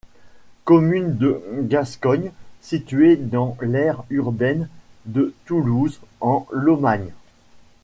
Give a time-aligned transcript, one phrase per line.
[0.63, 4.67] Commune de Gascogne située dans l'aire urbaine
[5.05, 7.11] de Toulouse en Lomagne.